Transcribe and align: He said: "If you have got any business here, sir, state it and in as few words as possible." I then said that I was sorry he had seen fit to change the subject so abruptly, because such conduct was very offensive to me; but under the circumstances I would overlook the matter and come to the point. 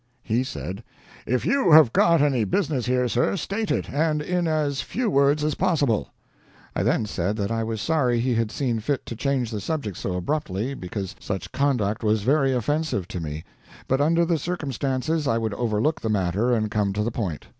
He 0.23 0.43
said: 0.43 0.83
"If 1.27 1.45
you 1.45 1.71
have 1.73 1.93
got 1.93 2.23
any 2.23 2.43
business 2.43 2.87
here, 2.87 3.07
sir, 3.07 3.35
state 3.35 3.69
it 3.69 3.87
and 3.91 4.19
in 4.19 4.47
as 4.47 4.81
few 4.81 5.11
words 5.11 5.43
as 5.43 5.53
possible." 5.53 6.11
I 6.75 6.81
then 6.81 7.05
said 7.05 7.35
that 7.37 7.51
I 7.51 7.63
was 7.63 7.81
sorry 7.81 8.19
he 8.19 8.33
had 8.33 8.49
seen 8.49 8.79
fit 8.79 9.05
to 9.05 9.15
change 9.15 9.51
the 9.51 9.61
subject 9.61 9.97
so 9.97 10.15
abruptly, 10.15 10.73
because 10.73 11.15
such 11.19 11.51
conduct 11.51 12.03
was 12.03 12.23
very 12.23 12.51
offensive 12.51 13.07
to 13.09 13.19
me; 13.19 13.43
but 13.87 14.01
under 14.01 14.25
the 14.25 14.39
circumstances 14.39 15.27
I 15.27 15.37
would 15.37 15.53
overlook 15.53 16.01
the 16.01 16.09
matter 16.09 16.51
and 16.51 16.71
come 16.71 16.93
to 16.93 17.03
the 17.03 17.11
point. 17.11 17.45